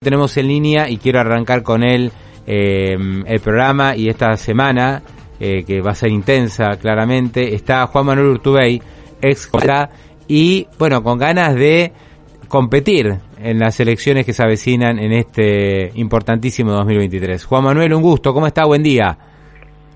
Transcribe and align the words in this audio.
Tenemos 0.00 0.36
en 0.36 0.46
línea 0.46 0.88
y 0.88 0.98
quiero 0.98 1.18
arrancar 1.18 1.64
con 1.64 1.82
él 1.82 2.12
eh, 2.46 2.96
el 3.26 3.40
programa 3.40 3.96
y 3.96 4.08
esta 4.08 4.36
semana, 4.36 5.02
eh, 5.40 5.64
que 5.64 5.80
va 5.80 5.90
a 5.90 5.94
ser 5.96 6.12
intensa 6.12 6.76
claramente, 6.80 7.52
está 7.52 7.84
Juan 7.88 8.06
Manuel 8.06 8.28
Urtubey, 8.28 8.80
ex 9.20 9.50
y 10.28 10.68
bueno, 10.78 11.02
con 11.02 11.18
ganas 11.18 11.56
de 11.56 11.90
competir 12.46 13.12
en 13.42 13.58
las 13.58 13.80
elecciones 13.80 14.24
que 14.24 14.32
se 14.32 14.44
avecinan 14.44 15.00
en 15.00 15.14
este 15.14 15.90
importantísimo 15.96 16.70
2023. 16.74 17.44
Juan 17.44 17.64
Manuel, 17.64 17.92
un 17.92 18.02
gusto, 18.02 18.32
¿cómo 18.32 18.46
está? 18.46 18.66
Buen 18.66 18.84
día. 18.84 19.18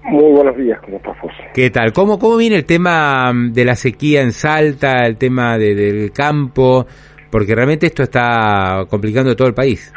Muy 0.02 0.32
buenos 0.32 0.56
días, 0.56 0.80
¿cómo 0.84 0.96
estás, 0.96 1.16
José? 1.20 1.44
¿Qué 1.55 1.70
tal? 1.70 1.92
¿Cómo, 1.92 2.19
¿Cómo 2.19 2.36
viene 2.38 2.56
el 2.56 2.64
tema 2.64 3.30
de 3.32 3.64
la 3.64 3.77
sequía 3.77 4.22
en 4.22 4.32
Salta, 4.32 5.06
el 5.06 5.16
tema 5.16 5.56
de, 5.58 5.77
del 5.77 6.10
campo? 6.10 6.88
Porque 7.32 7.54
realmente 7.54 7.86
esto 7.86 8.02
está 8.02 8.84
complicando 8.91 9.34
todo 9.34 9.48
el 9.48 9.54
país. 9.54 9.91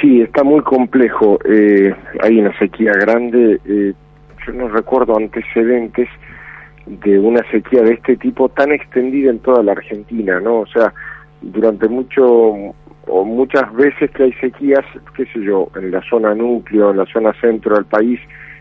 Sí, 0.00 0.20
está 0.22 0.44
muy 0.44 0.60
complejo. 0.60 1.36
Eh, 1.44 1.92
hay 2.22 2.38
una 2.38 2.56
sequía 2.56 2.92
grande. 2.92 3.58
Eh, 3.64 3.92
yo 4.46 4.52
no 4.52 4.68
recuerdo 4.68 5.16
antecedentes 5.16 6.08
de 6.86 7.18
una 7.18 7.42
sequía 7.50 7.82
de 7.82 7.94
este 7.94 8.16
tipo 8.16 8.48
tan 8.50 8.70
extendida 8.70 9.28
en 9.28 9.40
toda 9.40 9.64
la 9.64 9.72
Argentina, 9.72 10.38
¿no? 10.38 10.60
O 10.60 10.66
sea, 10.68 10.94
durante 11.42 11.88
mucho 11.88 12.24
o 13.08 13.24
muchas 13.24 13.74
veces 13.74 14.08
que 14.12 14.22
hay 14.22 14.32
sequías, 14.34 14.84
qué 15.16 15.24
sé 15.32 15.40
yo, 15.42 15.68
en 15.74 15.90
la 15.90 16.00
zona 16.08 16.32
núcleo, 16.32 16.92
en 16.92 16.98
la 16.98 17.06
zona 17.06 17.32
centro 17.40 17.74
del 17.74 17.86
país, 17.86 18.20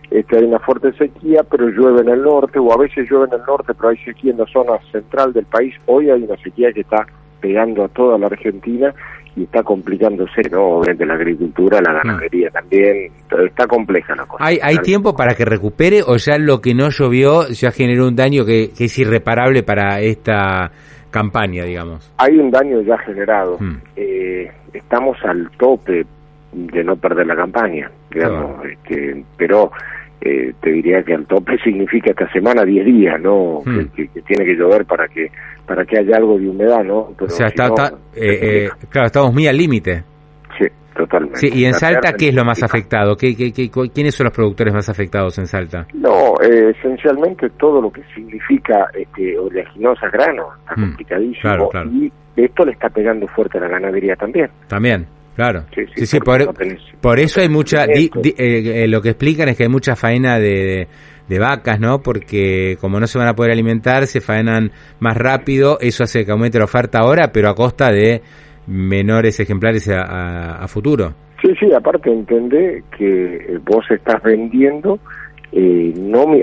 este, 0.10 0.38
hay 0.38 0.46
una 0.46 0.60
fuerte 0.60 0.92
sequía, 0.94 1.44
pero 1.44 1.70
llueve 1.70 2.02
en 2.02 2.10
el 2.10 2.24
norte, 2.24 2.58
o 2.58 2.74
a 2.74 2.78
veces 2.78 3.08
llueve 3.12 3.28
en 3.28 3.42
el 3.42 3.46
norte, 3.46 3.74
pero 3.76 3.90
hay 3.90 3.98
sequía 3.98 4.32
en 4.32 4.40
la 4.40 4.48
zona 4.48 4.80
central 4.92 5.34
del 5.34 5.46
país. 5.46 5.76
Hoy 5.86 6.10
hay 6.10 6.24
una 6.24 6.38
sequía 6.38 6.74
que 6.74 6.82
está 6.82 7.06
pegando 7.40 7.84
a 7.84 7.88
toda 7.88 8.18
la 8.18 8.28
Argentina 8.28 8.94
y 9.36 9.44
está 9.44 9.62
complicándose, 9.62 10.42
¿no? 10.52 10.80
Obviamente 10.80 11.06
la 11.06 11.14
agricultura, 11.14 11.80
la 11.80 11.94
ganadería 11.94 12.50
también, 12.50 13.12
está 13.46 13.68
compleja 13.68 14.16
la 14.16 14.26
cosa. 14.26 14.44
¿Hay, 14.44 14.58
¿Hay 14.62 14.78
tiempo 14.78 15.16
para 15.16 15.36
que 15.36 15.46
recupere 15.46 16.02
o 16.02 16.18
ya 16.18 16.38
lo 16.40 16.60
que 16.60 16.74
no 16.74 16.90
llovió 16.90 17.48
ya 17.50 17.72
generó 17.72 18.08
un 18.08 18.16
daño 18.16 18.46
que, 18.46 18.72
que 18.76 18.86
es 18.86 18.98
irreparable 18.98 19.62
para 19.62 20.00
esta 20.00 20.72
campaña, 21.12 21.64
digamos? 21.64 22.12
Hay 22.18 22.38
un 22.38 22.50
daño 22.50 22.82
ya 22.82 22.98
generado. 23.00 23.58
Eh, 23.96 24.52
estamos 24.74 25.18
al 25.24 25.50
tope 25.58 26.06
de 26.52 26.84
no 26.84 26.96
perder 26.96 27.28
la 27.28 27.36
campaña, 27.36 27.92
digamos, 28.12 28.66
este, 28.66 29.24
pero 29.38 29.72
eh, 30.22 30.54
te 30.62 30.72
diría 30.72 31.04
que 31.04 31.14
al 31.14 31.26
tope 31.26 31.58
significa 31.64 32.12
esta 32.12 32.32
semana 32.32 32.64
10 32.64 32.86
días, 32.86 33.22
¿no? 33.22 33.62
Que, 33.64 34.08
que, 34.10 34.22
tiene 34.22 34.46
que 34.46 34.56
llover 34.56 34.86
para 34.86 35.08
que 35.08 35.32
para 35.66 35.86
que 35.86 36.00
haya 36.00 36.16
algo 36.18 36.40
de 36.40 36.48
humedad, 36.48 36.84
¿no? 36.84 37.10
Pero 37.18 37.26
o 37.26 37.30
sea, 37.30 37.48
está, 37.48 37.66
está 37.66 37.94
eh, 38.16 38.70
claro, 38.90 39.08
estamos 39.08 39.34
muy 39.34 39.48
al 39.48 39.58
límite. 39.58 40.04
Sí, 40.58 40.66
totalmente. 40.96 41.40
Sí, 41.40 41.50
y 41.54 41.66
en 41.66 41.74
Salta, 41.74 42.14
¿qué 42.14 42.30
es 42.30 42.36
lo 42.36 42.46
más 42.46 42.64
afectado? 42.64 43.16
¿Qué, 43.18 43.36
qué, 43.36 43.52
qué, 43.52 43.70
quiénes 43.70 44.16
son 44.16 44.26
los 44.26 44.34
productores 44.34 44.74
más 44.74 44.88
afectados 44.90 45.38
en 45.38 45.46
Salta? 45.46 45.86
No, 45.94 46.36
eh, 46.42 46.74
esencialmente 46.78 47.50
todo 47.60 47.82
lo 47.82 47.92
que 47.92 48.02
significa 48.16 48.88
este, 48.94 49.38
oleaginosa 49.38 50.10
grano, 50.10 50.48
está 50.60 50.74
mm, 50.78 50.84
complicadísimo. 50.86 51.42
Claro, 51.42 51.70
claro. 51.70 51.90
Y 51.92 52.12
esto 52.38 52.66
le 52.66 52.72
está 52.72 52.90
pegando 52.90 53.28
fuerte 53.28 53.58
a 53.58 53.62
la 53.62 53.68
ganadería 53.68 54.16
también. 54.16 54.50
También. 54.68 55.06
Claro, 55.38 55.66
sí, 55.74 55.84
sí, 55.96 56.06
sí 56.08 56.20
por, 56.20 56.44
no 56.44 56.54
por, 57.00 57.20
eso 57.20 57.42
hay 57.42 57.48
mucha, 57.48 57.86
di, 57.86 58.10
di, 58.22 58.34
eh, 58.38 58.88
lo 58.88 59.04
que 59.04 59.10
explican 59.10 59.48
es 59.50 59.56
que 59.56 59.64
hay 59.64 59.70
mucha 59.70 59.96
faena 59.96 60.40
de, 60.40 60.88
de, 61.30 61.40
vacas, 61.40 61.80
¿no? 61.80 62.00
Porque 62.00 62.76
como 62.82 63.00
no 63.00 63.06
se 63.06 63.20
van 63.20 63.28
a 63.28 63.36
poder 63.36 63.52
alimentar, 63.52 64.08
se 64.08 64.20
faenan 64.20 64.72
más 65.00 65.16
rápido, 65.16 65.78
eso 65.80 66.04
hace 66.04 66.26
que 66.26 66.32
aumente 66.32 66.58
la 66.58 66.66
oferta 66.66 67.02
ahora, 67.02 67.32
pero 67.32 67.50
a 67.50 67.54
costa 67.54 67.92
de 67.92 68.24
menores 68.66 69.40
ejemplares 69.40 69.88
a, 69.90 70.02
a, 70.02 70.64
a 70.64 70.68
futuro. 70.68 71.14
Sí, 71.40 71.54
sí, 71.60 71.72
aparte 71.72 72.12
entendé 72.12 72.84
que 72.98 73.60
vos 73.64 73.86
estás 73.92 74.24
vendiendo 74.24 74.98
eh, 75.52 75.94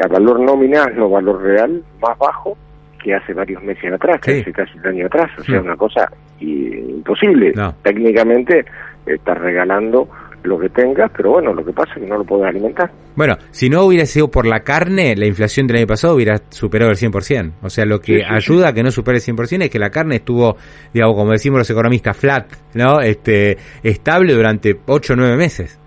a 0.04 0.08
valor 0.08 0.40
nominal, 0.40 0.94
no 0.96 1.10
valor 1.10 1.42
real, 1.42 1.82
más 2.00 2.16
bajo 2.16 2.56
que 3.02 3.12
hace 3.12 3.34
varios 3.34 3.62
meses 3.62 3.92
atrás, 3.92 4.20
que 4.20 4.40
hace 4.40 4.52
casi 4.52 4.78
un 4.78 4.86
año 4.86 5.06
atrás, 5.06 5.30
o 5.38 5.42
sea, 5.42 5.60
una 5.60 5.76
cosa 5.76 6.10
imposible. 6.40 7.52
No. 7.54 7.74
Técnicamente 7.82 8.64
estás 9.06 9.38
regalando 9.38 10.08
lo 10.44 10.58
que 10.58 10.68
tengas, 10.68 11.10
pero 11.16 11.32
bueno, 11.32 11.54
lo 11.54 11.64
que 11.64 11.72
pasa 11.72 11.94
es 11.96 12.02
que 12.02 12.06
no 12.06 12.18
lo 12.18 12.24
puedes 12.24 12.46
alimentar. 12.46 12.90
Bueno, 13.16 13.36
si 13.50 13.70
no 13.70 13.82
hubiera 13.84 14.04
sido 14.04 14.30
por 14.30 14.46
la 14.46 14.60
carne, 14.60 15.16
la 15.16 15.26
inflación 15.26 15.66
del 15.66 15.78
año 15.78 15.86
pasado 15.86 16.14
hubiera 16.14 16.36
superado 16.50 16.90
el 16.90 16.98
100%. 16.98 17.52
O 17.62 17.70
sea, 17.70 17.86
lo 17.86 18.00
que 18.00 18.16
sí, 18.16 18.20
sí, 18.20 18.26
ayuda 18.28 18.66
sí. 18.66 18.70
a 18.70 18.74
que 18.74 18.82
no 18.82 18.90
supere 18.90 19.18
el 19.18 19.22
100% 19.22 19.64
es 19.64 19.70
que 19.70 19.78
la 19.78 19.90
carne 19.90 20.16
estuvo, 20.16 20.56
digamos, 20.92 21.16
como 21.16 21.32
decimos 21.32 21.58
los 21.58 21.70
economistas, 21.70 22.16
flat, 22.16 22.46
¿no? 22.74 23.00
Este, 23.00 23.56
estable 23.82 24.34
durante 24.34 24.76
8 24.86 25.14
o 25.14 25.16
9 25.16 25.36
meses. 25.36 25.80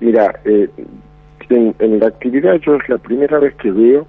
Mira, 0.00 0.34
eh, 0.46 0.68
en, 1.50 1.74
en 1.78 2.00
la 2.00 2.06
actividad 2.06 2.54
yo 2.66 2.76
es 2.76 2.88
la 2.88 2.98
primera 2.98 3.38
vez 3.38 3.54
que 3.56 3.70
veo 3.70 4.06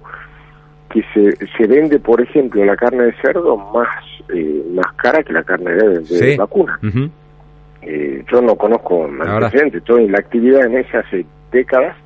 que 0.90 1.02
se, 1.12 1.46
se 1.46 1.66
vende, 1.66 1.98
por 1.98 2.20
ejemplo, 2.20 2.64
la 2.64 2.76
carne 2.76 3.04
de 3.04 3.14
cerdo 3.22 3.56
más 3.56 3.88
eh, 4.28 4.64
más 4.72 4.92
cara 4.96 5.22
que 5.22 5.32
la 5.32 5.42
carne 5.42 5.72
de, 5.72 5.88
de 6.00 6.04
sí. 6.04 6.36
vacuna. 6.36 6.78
Uh 6.82 6.86
-huh. 6.86 7.10
eh, 7.82 8.24
yo 8.32 8.40
no 8.42 8.56
conozco 8.56 9.04
antecedentes, 9.04 9.80
estoy 9.82 10.04
en 10.04 10.12
la 10.12 10.18
actividad 10.18 10.66
en 10.66 10.78
esa 10.78 10.98
hace 11.00 11.24
décadas 11.52 11.96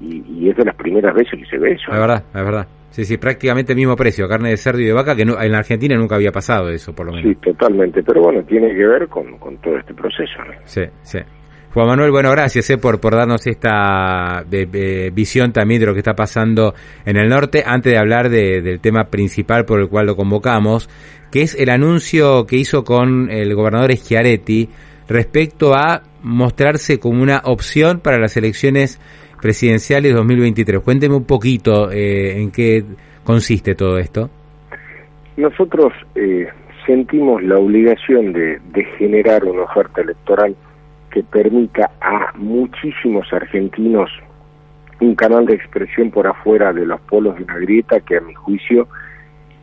y, 0.00 0.22
y, 0.28 0.50
es 0.50 0.56
de 0.56 0.64
las 0.64 0.74
primeras 0.74 1.14
veces 1.14 1.38
que 1.38 1.46
se 1.46 1.58
ve 1.58 1.72
eso. 1.72 1.92
Es 1.92 1.98
verdad, 1.98 2.22
es 2.34 2.44
verdad. 2.44 2.66
Sí, 2.90 3.04
sí, 3.04 3.18
prácticamente 3.18 3.72
el 3.72 3.76
mismo 3.76 3.94
precio, 3.94 4.26
carne 4.26 4.50
de 4.50 4.56
cerdo 4.56 4.80
y 4.80 4.86
de 4.86 4.92
vaca, 4.92 5.14
que 5.14 5.24
no, 5.26 5.40
en 5.40 5.52
la 5.52 5.58
Argentina 5.58 5.96
nunca 5.96 6.14
había 6.14 6.32
pasado 6.32 6.70
eso, 6.70 6.94
por 6.94 7.04
lo 7.06 7.12
menos. 7.12 7.30
Sí, 7.30 7.34
totalmente, 7.42 8.02
pero 8.02 8.22
bueno, 8.22 8.42
tiene 8.44 8.74
que 8.74 8.86
ver 8.86 9.06
con, 9.08 9.36
con 9.38 9.58
todo 9.58 9.76
este 9.76 9.92
proceso. 9.92 10.38
¿no? 10.46 10.54
Sí, 10.64 10.82
sí. 11.02 11.18
Juan 11.76 11.88
Manuel, 11.88 12.10
bueno, 12.10 12.30
gracias 12.30 12.70
eh, 12.70 12.78
por, 12.78 13.02
por 13.02 13.14
darnos 13.14 13.46
esta 13.46 14.42
de, 14.48 15.12
visión 15.12 15.52
también 15.52 15.78
de 15.78 15.86
lo 15.86 15.92
que 15.92 15.98
está 15.98 16.14
pasando 16.14 16.72
en 17.04 17.18
el 17.18 17.28
norte. 17.28 17.64
Antes 17.66 17.92
de 17.92 17.98
hablar 17.98 18.30
de, 18.30 18.62
del 18.62 18.80
tema 18.80 19.10
principal 19.10 19.66
por 19.66 19.80
el 19.80 19.90
cual 19.90 20.06
lo 20.06 20.16
convocamos, 20.16 20.88
que 21.30 21.42
es 21.42 21.54
el 21.54 21.68
anuncio 21.68 22.46
que 22.46 22.56
hizo 22.56 22.82
con 22.82 23.30
el 23.30 23.54
gobernador 23.54 23.94
Schiaretti 23.94 24.70
respecto 25.06 25.74
a 25.74 26.00
mostrarse 26.22 26.98
como 26.98 27.22
una 27.22 27.42
opción 27.44 28.00
para 28.00 28.18
las 28.18 28.38
elecciones 28.38 28.98
presidenciales 29.42 30.14
2023. 30.14 30.80
Cuénteme 30.80 31.14
un 31.14 31.26
poquito 31.26 31.92
eh, 31.92 32.40
en 32.40 32.52
qué 32.52 32.84
consiste 33.22 33.74
todo 33.74 33.98
esto. 33.98 34.30
Nosotros 35.36 35.92
eh, 36.14 36.48
sentimos 36.86 37.42
la 37.42 37.56
obligación 37.56 38.32
de, 38.32 38.60
de 38.72 38.82
generar 38.96 39.44
una 39.44 39.64
oferta 39.64 40.00
electoral 40.00 40.56
que 41.16 41.22
permita 41.22 41.92
a 42.02 42.30
muchísimos 42.34 43.32
argentinos 43.32 44.10
un 45.00 45.14
canal 45.14 45.46
de 45.46 45.54
expresión 45.54 46.10
por 46.10 46.26
afuera 46.26 46.74
de 46.74 46.84
los 46.84 47.00
polos 47.00 47.36
de 47.36 47.44
una 47.44 47.56
grieta 47.56 48.00
que 48.00 48.18
a 48.18 48.20
mi 48.20 48.34
juicio 48.34 48.86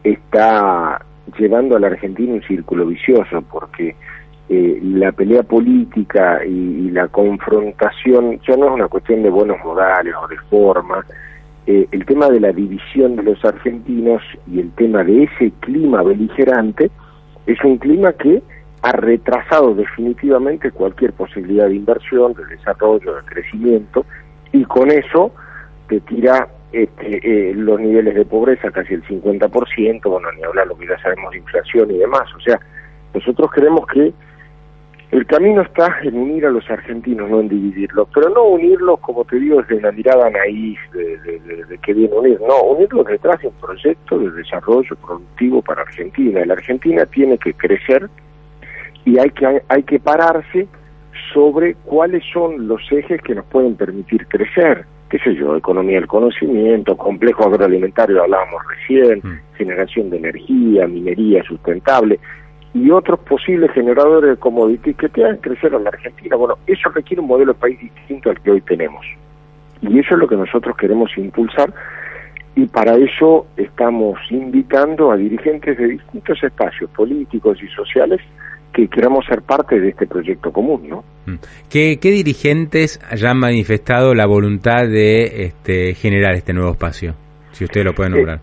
está 0.03 0.99
llevando 1.37 1.75
a 1.75 1.79
la 1.79 1.87
Argentina 1.87 2.33
un 2.33 2.41
círculo 2.41 2.87
vicioso 2.87 3.43
porque 3.51 3.95
eh, 4.49 4.79
la 4.81 5.11
pelea 5.11 5.43
política 5.43 6.43
y, 6.43 6.87
y, 6.87 6.89
la 6.89 7.07
confrontación 7.09 8.39
ya 8.47 8.57
no 8.57 8.69
es 8.69 8.71
una 8.71 8.87
cuestión 8.87 9.21
de 9.21 9.29
buenos 9.29 9.57
modales 9.63 10.15
o 10.23 10.27
de 10.27 10.37
forma. 10.49 11.05
Eh, 11.67 11.87
el 11.91 12.03
tema 12.07 12.31
de 12.31 12.39
la 12.39 12.51
división 12.51 13.15
de 13.15 13.21
los 13.21 13.45
argentinos 13.45 14.23
y 14.51 14.59
el 14.59 14.71
tema 14.71 15.03
de 15.03 15.25
ese 15.25 15.51
clima 15.59 16.01
beligerante 16.01 16.89
es 17.45 17.63
un 17.63 17.77
clima 17.77 18.11
que 18.13 18.41
ha 18.83 18.91
retrasado 18.91 19.73
definitivamente 19.73 20.69
cualquier 20.69 21.13
posibilidad 21.13 21.67
de 21.67 21.75
inversión, 21.75 22.33
de 22.33 22.45
desarrollo, 22.45 23.15
de 23.15 23.21
crecimiento, 23.23 24.05
y 24.51 24.65
con 24.65 24.91
eso 24.91 25.31
te 25.87 26.01
tira 26.01 26.49
este, 26.73 27.19
eh, 27.23 27.53
los 27.55 27.79
niveles 27.79 28.13
de 28.13 28.25
pobreza 28.25 28.71
casi 28.71 28.93
el 28.93 29.03
50%, 29.03 30.01
bueno, 30.03 30.27
ni 30.33 30.43
hablar 30.43 30.67
lo 30.67 30.77
que 30.77 30.87
ya 30.87 30.99
sabemos 30.99 31.31
de 31.31 31.37
inflación 31.37 31.91
y 31.91 31.97
demás. 31.97 32.23
O 32.35 32.41
sea, 32.41 32.59
nosotros 33.13 33.51
creemos 33.53 33.87
que 33.87 34.13
el 35.11 35.25
camino 35.27 35.61
está 35.61 35.99
en 36.03 36.17
unir 36.17 36.45
a 36.45 36.49
los 36.49 36.69
argentinos, 36.69 37.29
no 37.29 37.39
en 37.39 37.47
dividirlos, 37.47 38.09
pero 38.13 38.29
no 38.31 38.43
unirlos, 38.43 38.99
como 38.99 39.23
te 39.23 39.37
digo, 39.37 39.61
desde 39.61 39.75
una 39.75 39.93
mirada 39.93 40.29
de, 40.29 40.67
de, 40.91 41.39
de, 41.39 41.63
de 41.63 41.77
que 41.77 41.93
viene 41.93 42.13
unir, 42.13 42.41
no, 42.41 42.63
unirlos 42.63 43.05
detrás 43.05 43.39
de 43.39 43.47
un 43.47 43.53
proyecto 43.53 44.19
de 44.19 44.31
desarrollo 44.31 44.93
productivo 44.97 45.61
para 45.61 45.83
Argentina. 45.83 46.43
La 46.45 46.55
Argentina 46.55 47.05
tiene 47.05 47.37
que 47.37 47.53
crecer 47.53 48.09
y 49.05 49.19
hay 49.19 49.29
que 49.31 49.61
hay 49.67 49.83
que 49.83 49.99
pararse 49.99 50.67
sobre 51.33 51.75
cuáles 51.75 52.23
son 52.31 52.67
los 52.67 52.81
ejes 52.91 53.21
que 53.21 53.35
nos 53.35 53.45
pueden 53.45 53.75
permitir 53.75 54.27
crecer. 54.27 54.85
¿Qué 55.09 55.19
sé 55.19 55.35
yo? 55.35 55.55
Economía 55.55 55.99
del 55.99 56.07
conocimiento, 56.07 56.97
complejo 56.97 57.43
agroalimentario, 57.43 58.23
hablábamos 58.23 58.61
recién, 58.67 59.19
mm. 59.19 59.57
generación 59.57 60.09
de 60.09 60.17
energía, 60.17 60.87
minería 60.87 61.43
sustentable 61.43 62.19
y 62.73 62.89
otros 62.89 63.19
posibles 63.19 63.71
generadores 63.71 64.31
de 64.31 64.37
commodities 64.37 64.97
que 64.97 65.09
te 65.09 65.23
hagan 65.23 65.37
crecer 65.37 65.75
a 65.75 65.79
la 65.79 65.89
Argentina. 65.89 66.35
Bueno, 66.35 66.57
eso 66.65 66.89
requiere 66.89 67.21
un 67.21 67.27
modelo 67.27 67.53
de 67.53 67.59
país 67.59 67.79
distinto 67.79 68.31
al 68.31 68.41
que 68.41 68.49
hoy 68.49 68.61
tenemos. 68.61 69.05
Y 69.81 69.99
eso 69.99 70.15
es 70.15 70.19
lo 70.19 70.27
que 70.27 70.35
nosotros 70.35 70.75
queremos 70.77 71.15
impulsar 71.17 71.71
y 72.55 72.65
para 72.67 72.95
eso 72.95 73.47
estamos 73.57 74.19
invitando 74.29 75.11
a 75.11 75.17
dirigentes 75.17 75.77
de 75.77 75.87
distintos 75.87 76.43
espacios 76.43 76.89
políticos 76.91 77.57
y 77.61 77.67
sociales 77.69 78.21
que 78.73 78.87
queramos 78.87 79.25
ser 79.25 79.43
parte 79.43 79.79
de 79.79 79.89
este 79.89 80.07
proyecto 80.07 80.51
común, 80.51 80.89
¿no? 80.89 81.03
Mm. 81.25 81.35
¿Qué, 81.69 81.97
dirigentes 82.01 82.99
hayan 83.09 83.37
manifestado 83.37 84.13
la 84.13 84.25
voluntad 84.25 84.87
de 84.87 85.45
este, 85.45 85.93
generar 85.93 86.33
este 86.33 86.53
nuevo 86.53 86.71
espacio? 86.71 87.13
Si 87.51 87.63
usted 87.63 87.83
lo 87.83 87.93
puede 87.93 88.09
eh, 88.09 88.13
nombrar. 88.13 88.39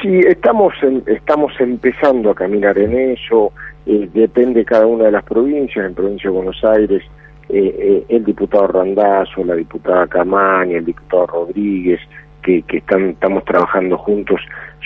sí, 0.00 0.20
estamos 0.26 0.72
estamos 1.06 1.52
empezando 1.58 2.30
a 2.30 2.34
caminar 2.34 2.78
en 2.78 3.12
eso. 3.12 3.52
Eh, 3.84 4.08
depende 4.12 4.64
cada 4.64 4.86
una 4.86 5.04
de 5.04 5.12
las 5.12 5.24
provincias. 5.24 5.84
En 5.84 5.94
provincia 5.94 6.30
de 6.30 6.36
Buenos 6.36 6.64
Aires, 6.64 7.02
eh, 7.48 8.04
el 8.08 8.24
diputado 8.24 8.68
Randazzo, 8.68 9.44
la 9.44 9.54
diputada 9.54 10.06
Camaña, 10.06 10.78
el 10.78 10.84
diputado 10.84 11.26
Rodríguez, 11.26 12.00
que, 12.42 12.62
que 12.62 12.78
están, 12.78 13.10
estamos 13.10 13.44
trabajando 13.44 13.98
juntos, 13.98 14.40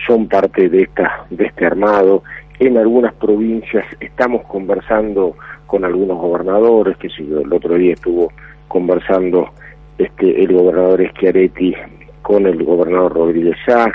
son 0.06 0.26
parte 0.26 0.68
de 0.70 0.82
esta 0.82 1.26
de 1.28 1.44
este 1.44 1.66
armado 1.66 2.22
en 2.60 2.76
algunas 2.76 3.14
provincias 3.14 3.86
estamos 4.00 4.42
conversando 4.42 5.34
con 5.66 5.84
algunos 5.84 6.18
gobernadores, 6.18 6.96
que 6.98 7.08
si 7.08 7.22
el 7.22 7.50
otro 7.52 7.74
día 7.74 7.94
estuvo 7.94 8.30
conversando 8.68 9.48
este 9.96 10.44
el 10.44 10.52
gobernador 10.52 11.02
Schiaretti 11.10 11.74
con 12.20 12.46
el 12.46 12.62
gobernador 12.62 13.14
Rodríguez 13.14 13.56
Sá, 13.64 13.90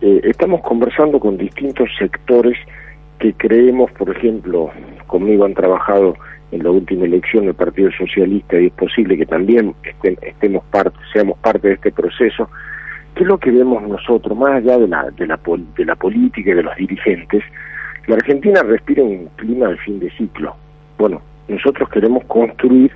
eh, 0.00 0.20
estamos 0.24 0.62
conversando 0.62 1.20
con 1.20 1.38
distintos 1.38 1.88
sectores 1.96 2.58
que 3.20 3.32
creemos, 3.34 3.90
por 3.92 4.10
ejemplo, 4.10 4.70
conmigo 5.06 5.44
han 5.44 5.54
trabajado 5.54 6.14
en 6.50 6.64
la 6.64 6.70
última 6.70 7.04
elección 7.04 7.46
del 7.46 7.54
Partido 7.54 7.90
Socialista 7.92 8.58
y 8.58 8.66
es 8.66 8.72
posible 8.72 9.16
que 9.16 9.26
también 9.26 9.74
estemos 10.22 10.64
parte, 10.72 10.96
seamos 11.12 11.38
parte 11.38 11.68
de 11.68 11.74
este 11.74 11.92
proceso. 11.92 12.50
¿Qué 13.14 13.22
es 13.22 13.28
lo 13.28 13.38
que 13.38 13.50
vemos 13.50 13.82
nosotros, 13.82 14.36
más 14.36 14.56
allá 14.56 14.78
de 14.78 14.88
la, 14.88 15.10
de 15.10 15.26
la, 15.26 15.38
de 15.76 15.84
la 15.84 15.94
política 15.94 16.50
y 16.50 16.54
de 16.54 16.62
los 16.62 16.76
dirigentes? 16.76 17.44
La 18.08 18.14
Argentina 18.14 18.62
respira 18.62 19.02
un 19.02 19.28
clima 19.36 19.68
de 19.68 19.76
fin 19.76 20.00
de 20.00 20.10
ciclo. 20.12 20.56
Bueno, 20.96 21.20
nosotros 21.46 21.90
queremos 21.90 22.24
construir 22.24 22.90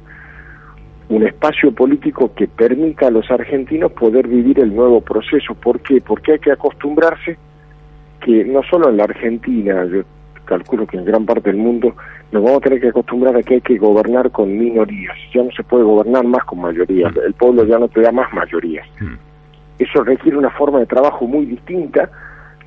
un 1.10 1.22
espacio 1.26 1.70
político 1.70 2.32
que 2.34 2.48
permita 2.48 3.08
a 3.08 3.10
los 3.10 3.30
argentinos 3.30 3.92
poder 3.92 4.26
vivir 4.26 4.58
el 4.58 4.74
nuevo 4.74 5.02
proceso. 5.02 5.54
¿Por 5.54 5.80
qué? 5.80 6.00
Porque 6.00 6.32
hay 6.32 6.38
que 6.38 6.52
acostumbrarse 6.52 7.36
que 8.24 8.42
no 8.46 8.62
solo 8.62 8.88
en 8.88 8.96
la 8.96 9.04
Argentina, 9.04 9.84
yo 9.84 10.00
calculo 10.46 10.86
que 10.86 10.96
en 10.96 11.04
gran 11.04 11.26
parte 11.26 11.50
del 11.50 11.60
mundo, 11.60 11.94
nos 12.30 12.42
vamos 12.42 12.56
a 12.56 12.62
tener 12.62 12.80
que 12.80 12.88
acostumbrar 12.88 13.36
a 13.36 13.42
que 13.42 13.56
hay 13.56 13.60
que 13.60 13.76
gobernar 13.76 14.30
con 14.30 14.56
minorías. 14.56 15.18
Ya 15.34 15.42
no 15.42 15.50
se 15.50 15.62
puede 15.62 15.84
gobernar 15.84 16.24
más 16.24 16.42
con 16.44 16.62
mayorías. 16.62 17.14
El 17.16 17.34
pueblo 17.34 17.66
ya 17.66 17.78
no 17.78 17.88
te 17.88 18.00
da 18.00 18.12
más 18.12 18.32
mayorías. 18.32 18.86
Mm. 18.98 19.16
Eso 19.78 20.04
requiere 20.04 20.38
una 20.38 20.50
forma 20.52 20.78
de 20.78 20.86
trabajo 20.86 21.26
muy 21.26 21.44
distinta 21.44 22.08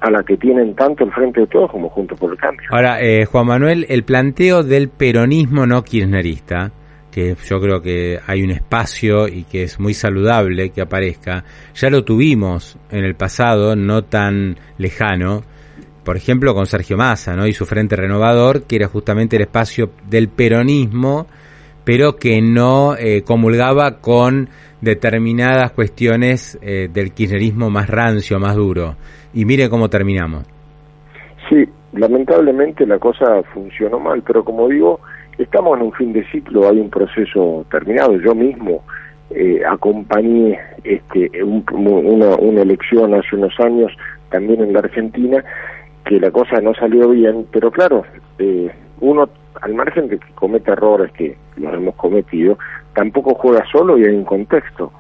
a 0.06 0.12
la 0.12 0.24
que 0.24 0.38
tienen 0.38 0.76
tanto 0.76 1.04
el 1.04 1.12
Frente 1.12 1.42
de 1.42 1.48
Todos 1.48 1.72
como 1.72 1.90
Juntos 1.90 2.20
por 2.20 2.32
el 2.32 2.38
Cambio. 2.38 2.68
Ahora, 2.70 3.02
eh, 3.02 3.26
Juan 3.26 3.48
Manuel, 3.48 3.88
el 3.90 4.04
planteo 4.04 4.62
del 4.62 4.90
peronismo 4.90 5.66
no 5.66 5.84
kirchnerista, 5.84 6.72
que 7.12 7.36
yo 7.44 7.60
creo 7.60 7.82
que 7.82 8.20
hay 8.28 8.44
un 8.44 8.52
espacio 8.52 9.28
y 9.28 9.46
que 9.46 9.64
es 9.64 9.80
muy 9.80 9.96
saludable 9.96 10.70
que 10.70 10.82
aparezca, 10.82 11.44
ya 11.74 11.90
lo 11.90 12.04
tuvimos 12.04 12.78
en 12.92 13.04
el 13.04 13.16
pasado, 13.16 13.76
no 13.76 14.04
tan 14.04 14.58
lejano, 14.78 15.42
por 16.04 16.18
ejemplo 16.18 16.54
con 16.54 16.68
Sergio 16.68 16.98
Massa 16.98 17.36
¿no? 17.36 17.48
y 17.48 17.54
su 17.54 17.66
Frente 17.66 17.96
Renovador, 17.96 18.68
que 18.68 18.76
era 18.76 18.88
justamente 18.88 19.38
el 19.38 19.42
espacio 19.42 19.90
del 20.08 20.28
peronismo, 20.28 21.26
pero 21.84 22.16
que 22.18 22.44
no 22.44 22.96
eh, 22.96 23.24
comulgaba 23.24 24.02
con 24.02 24.50
determinadas 24.82 25.72
cuestiones 25.72 26.60
eh, 26.62 26.90
del 26.94 27.12
kirchnerismo 27.12 27.72
más 27.72 27.90
rancio, 27.90 28.38
más 28.38 28.56
duro 28.56 28.98
y 29.36 29.46
mire 29.46 29.70
cómo 29.70 29.90
terminamos. 29.90 30.44
Sí, 31.50 31.70
lamentablemente 31.94 32.88
la 32.88 32.98
cosa 32.98 33.44
funcionó 33.54 34.00
mal, 34.00 34.24
pero 34.26 34.44
como 34.44 34.68
digo, 34.70 35.02
estamos 35.38 35.78
en 35.78 35.86
un 35.86 35.92
fin 35.92 36.14
de 36.14 36.26
ciclo, 36.32 36.68
hay 36.68 36.80
un 36.80 36.90
proceso 36.90 37.66
terminado. 37.70 38.18
Yo 38.20 38.34
mismo 38.34 38.84
eh, 39.30 39.62
acompañé 39.68 40.58
este, 40.84 41.30
una, 41.44 42.36
una 42.36 42.62
elección 42.62 43.14
hace 43.14 43.36
unos 43.36 43.60
años 43.60 43.92
también 44.30 44.64
en 44.64 44.74
la 44.74 44.80
Argentina, 44.80 45.44
que 46.06 46.20
la 46.20 46.32
cosa 46.32 46.62
no 46.62 46.74
salió 46.74 47.10
bien, 47.10 47.46
pero 47.52 47.72
claro, 47.72 48.06
eh, 48.40 48.72
uno 49.02 49.30
al 49.62 49.74
margen 49.74 50.08
de 50.08 50.18
que 50.18 50.34
cometa 50.36 50.74
errores 50.74 51.12
que 51.12 51.36
los 51.58 51.74
hemos 51.74 51.96
cometido, 51.96 52.58
tampoco 52.94 53.36
juega 53.36 53.66
solo 53.70 53.98
y 53.98 54.06
hay 54.06 54.16
un 54.16 54.26
contexto. 54.26 54.94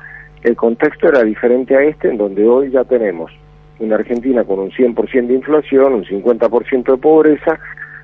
El 0.44 0.56
contexto 0.58 1.08
era 1.08 1.24
diferente 1.24 1.76
a 1.76 1.84
este, 1.84 2.10
en 2.10 2.18
donde 2.18 2.48
hoy 2.48 2.70
ya 2.72 2.84
tenemos 2.84 3.32
una 3.80 3.96
Argentina 3.96 4.44
con 4.44 4.60
un 4.60 4.72
100% 4.72 5.28
de 5.28 5.34
inflación, 5.34 5.94
un 5.94 6.06
50% 6.06 6.92
de 6.92 6.98
pobreza, 6.98 7.60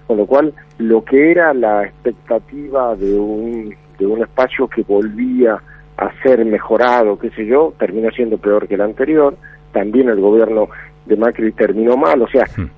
con 0.07 0.17
lo 0.17 0.25
cual 0.25 0.53
lo 0.77 1.03
que 1.03 1.31
era 1.31 1.53
la 1.53 1.85
expectativa 1.85 2.95
de 2.95 3.13
un, 3.13 3.75
de 3.97 4.05
un 4.05 4.21
espacio 4.21 4.67
que 4.67 4.83
volvía 4.83 5.61
a 5.97 6.11
ser 6.23 6.43
mejorado, 6.45 7.17
qué 7.17 7.29
sé 7.31 7.45
yo, 7.45 7.73
termina 7.77 8.09
siendo 8.11 8.37
peor 8.37 8.67
que 8.67 8.75
el 8.75 8.81
anterior, 8.81 9.35
también 9.71 10.09
el 10.09 10.19
gobierno 10.19 10.67
de 11.05 11.15
Macri 11.15 11.51
terminó 11.51 11.95
mal, 11.95 12.21
o 12.21 12.27
sea, 12.27 12.45
hmm. 12.57 12.69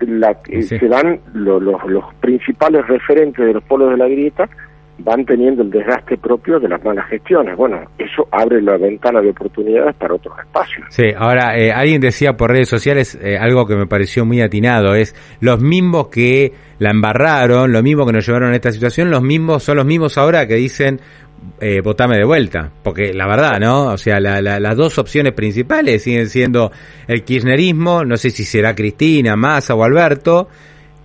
la, 0.00 0.36
eh, 0.48 0.62
se 0.62 0.88
dan 0.88 1.20
los, 1.32 1.62
los 1.62 2.14
principales 2.20 2.86
referentes 2.86 3.44
de 3.44 3.54
los 3.54 3.62
polos 3.64 3.90
de 3.90 3.96
la 3.96 4.08
grieta 4.08 4.48
van 4.98 5.24
teniendo 5.24 5.62
el 5.62 5.70
desgaste 5.70 6.16
propio 6.16 6.58
de 6.58 6.68
las 6.68 6.82
malas 6.84 7.08
gestiones. 7.08 7.56
Bueno, 7.56 7.80
eso 7.98 8.26
abre 8.30 8.62
la 8.62 8.76
ventana 8.78 9.20
de 9.20 9.30
oportunidades 9.30 9.94
para 9.96 10.14
otros 10.14 10.38
espacios. 10.38 10.86
Sí, 10.90 11.04
ahora 11.16 11.56
eh, 11.58 11.72
alguien 11.72 12.00
decía 12.00 12.36
por 12.36 12.50
redes 12.50 12.68
sociales 12.68 13.18
eh, 13.20 13.36
algo 13.38 13.66
que 13.66 13.76
me 13.76 13.86
pareció 13.86 14.24
muy 14.24 14.40
atinado, 14.40 14.94
es 14.94 15.14
los 15.40 15.60
mismos 15.60 16.08
que 16.08 16.52
la 16.78 16.90
embarraron, 16.90 17.72
los 17.72 17.82
mismos 17.82 18.06
que 18.06 18.12
nos 18.12 18.26
llevaron 18.26 18.52
a 18.52 18.54
esta 18.54 18.72
situación, 18.72 19.10
los 19.10 19.22
mismos 19.22 19.62
son 19.62 19.76
los 19.76 19.86
mismos 19.86 20.16
ahora 20.18 20.46
que 20.46 20.54
dicen 20.54 21.00
eh, 21.60 21.80
votame 21.82 22.16
de 22.16 22.24
vuelta, 22.24 22.70
porque 22.82 23.12
la 23.12 23.26
verdad, 23.26 23.58
¿no? 23.60 23.92
O 23.92 23.98
sea, 23.98 24.18
las 24.20 24.76
dos 24.76 24.98
opciones 24.98 25.32
principales 25.32 26.02
siguen 26.02 26.28
siendo 26.28 26.72
el 27.06 27.24
kirchnerismo, 27.24 28.04
no 28.04 28.16
sé 28.16 28.30
si 28.30 28.44
será 28.44 28.74
Cristina, 28.74 29.36
Massa 29.36 29.74
o 29.74 29.84
Alberto, 29.84 30.48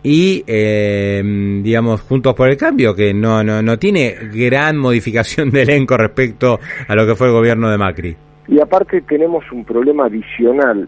y 0.04 0.44
eh, 0.48 1.22
digamos 1.64 2.02
Juntos 2.02 2.34
por 2.34 2.50
el 2.50 2.58
Cambio 2.58 2.96
que 2.96 3.14
no, 3.14 3.44
no, 3.44 3.62
no 3.62 3.78
tiene 3.78 4.16
gran 4.34 4.78
modificación 4.78 5.52
de 5.52 5.64
elenco 5.64 5.98
respecto 5.98 6.60
a 6.88 6.96
lo 6.96 7.06
que 7.06 7.16
fue 7.16 7.28
el 7.28 7.34
gobierno 7.34 7.70
de 7.70 7.78
Macri. 7.78 8.16
Y 8.48 8.60
aparte 8.60 9.02
tenemos 9.02 9.50
un 9.52 9.64
problema 9.64 10.06
adicional 10.06 10.88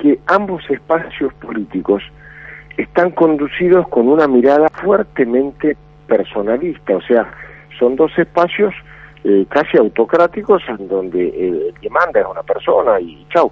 que 0.00 0.18
ambos 0.26 0.62
espacios 0.68 1.32
políticos 1.34 2.02
están 2.76 3.12
conducidos 3.12 3.88
con 3.88 4.08
una 4.08 4.26
mirada 4.26 4.68
fuertemente 4.68 5.76
personalista, 6.06 6.96
o 6.96 7.02
sea, 7.02 7.32
son 7.78 7.96
dos 7.96 8.10
espacios 8.18 8.74
eh, 9.24 9.46
casi 9.48 9.78
autocráticos 9.78 10.62
en 10.68 10.88
donde 10.88 11.28
eh, 11.28 11.68
el 11.68 11.74
que 11.80 11.88
manda 11.90 12.20
es 12.20 12.26
una 12.26 12.42
persona 12.42 13.00
y 13.00 13.24
chau. 13.32 13.50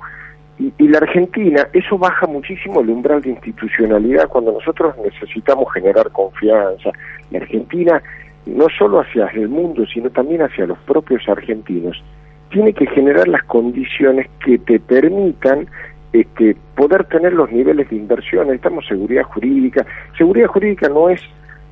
Y, 0.61 0.89
la 0.89 0.99
Argentina, 0.99 1.67
eso 1.73 1.97
baja 1.97 2.27
muchísimo 2.27 2.81
el 2.81 2.91
umbral 2.91 3.23
de 3.23 3.31
institucionalidad 3.31 4.29
cuando 4.29 4.53
nosotros 4.53 4.95
necesitamos 5.03 5.73
generar 5.73 6.11
confianza. 6.11 6.91
La 7.31 7.39
Argentina, 7.39 8.03
no 8.45 8.67
solo 8.79 9.01
hacia 9.01 9.27
el 9.29 9.49
mundo, 9.49 9.87
sino 9.87 10.11
también 10.11 10.43
hacia 10.43 10.67
los 10.67 10.77
propios 10.81 11.27
argentinos, 11.31 12.03
tiene 12.51 12.75
que 12.75 12.87
generar 12.89 13.27
las 13.27 13.43
condiciones 13.45 14.29
que 14.45 14.59
te 14.59 14.79
permitan 14.81 15.67
este, 16.13 16.55
poder 16.75 17.05
tener 17.05 17.33
los 17.33 17.51
niveles 17.51 17.89
de 17.89 17.97
inversión. 17.97 18.49
Necesitamos 18.49 18.87
seguridad 18.87 19.23
jurídica. 19.23 19.87
Seguridad 20.19 20.49
jurídica 20.49 20.91
no 20.91 21.09
es 21.09 21.23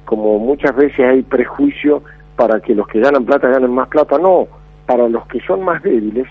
como 0.07 0.39
muchas 0.39 0.75
veces 0.75 1.01
hay 1.01 1.21
prejuicio 1.21 2.03
para 2.37 2.61
que 2.61 2.75
los 2.75 2.89
que 2.89 3.01
ganan 3.01 3.27
plata 3.27 3.49
ganen 3.49 3.71
más 3.71 3.89
plata, 3.89 4.17
no. 4.17 4.49
Para 4.87 5.11
los 5.11 5.27
que 5.27 5.41
son 5.41 5.63
más 5.63 5.83
débiles, 5.83 6.27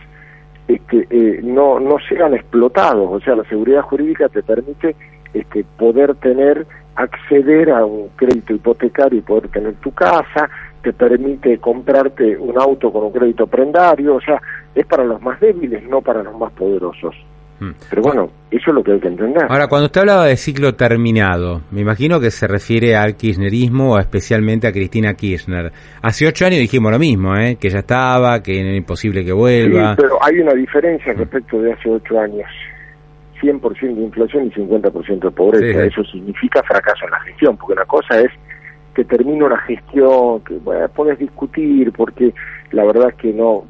este, 0.67 1.07
eh, 1.09 1.39
no, 1.43 1.79
no 1.79 1.97
explotados. 2.33 3.09
O 3.11 3.19
sea, 3.19 3.35
la 3.35 3.43
seguridad 3.45 3.81
jurídica 3.81 4.29
te 4.29 4.43
permite 4.43 4.95
este, 5.33 5.63
poder 5.77 6.15
tener, 6.15 6.65
acceder 6.95 7.71
a 7.71 7.85
un 7.85 8.09
crédito 8.15 8.53
hipotecario 8.53 9.19
y 9.19 9.21
poder 9.21 9.49
tener 9.49 9.75
tu 9.75 9.91
casa, 9.91 10.49
te 10.81 10.93
permite 10.93 11.57
comprarte 11.59 12.37
un 12.37 12.57
auto 12.59 12.91
con 12.91 13.05
un 13.05 13.11
crédito 13.11 13.47
prendario, 13.47 14.15
o 14.15 14.21
sea, 14.21 14.41
es 14.73 14.85
para 14.85 15.03
los 15.03 15.21
más 15.21 15.39
débiles, 15.39 15.83
no 15.87 16.01
para 16.01 16.23
los 16.23 16.37
más 16.37 16.51
poderosos. 16.53 17.15
Mm. 17.59 17.71
Pero 17.89 18.01
bueno, 18.01 18.29
eso 18.51 18.65
es 18.67 18.73
lo 18.73 18.83
que 18.83 18.93
hay 18.93 18.99
que 18.99 19.07
entender. 19.07 19.45
Ahora, 19.49 19.67
cuando 19.67 19.85
usted 19.85 20.01
hablaba 20.01 20.25
de 20.25 20.37
ciclo 20.37 20.75
terminado, 20.75 21.61
me 21.71 21.81
imagino 21.81 22.19
que 22.19 22.31
se 22.31 22.47
refiere 22.47 22.95
al 22.95 23.15
kirchnerismo 23.15 23.93
o 23.93 23.99
especialmente 23.99 24.67
a 24.67 24.71
Cristina 24.71 25.13
Kirchner. 25.15 25.71
Hace 26.01 26.27
ocho 26.27 26.45
años 26.45 26.59
dijimos 26.59 26.91
lo 26.91 26.99
mismo, 26.99 27.35
¿eh? 27.35 27.57
que 27.59 27.69
ya 27.69 27.79
estaba, 27.79 28.41
que 28.43 28.59
era 28.59 28.75
imposible 28.75 29.25
que 29.25 29.33
vuelva. 29.33 29.95
Sí, 29.95 30.01
pero 30.01 30.23
hay 30.23 30.39
una 30.39 30.53
diferencia 30.53 31.13
respecto 31.13 31.61
de 31.61 31.73
hace 31.73 31.89
ocho 31.89 32.19
años. 32.19 32.49
100% 33.41 33.95
de 33.95 34.01
inflación 34.01 34.47
y 34.47 34.51
50% 34.51 35.19
de 35.19 35.31
pobreza. 35.31 35.83
Eso 35.83 36.03
significa 36.05 36.63
fracaso 36.63 37.05
en 37.05 37.11
la 37.11 37.19
gestión, 37.21 37.57
porque 37.57 37.73
una 37.73 37.85
cosa 37.85 38.19
es 38.19 38.31
que 38.95 39.05
termino 39.05 39.47
la 39.47 39.59
gestión, 39.59 40.41
que 40.43 40.55
bueno, 40.55 40.87
puedes 40.89 41.19
discutir, 41.19 41.91
porque 41.91 42.33
la 42.71 42.83
verdad 42.83 43.09
es 43.09 43.15
que 43.15 43.33
no, 43.33 43.65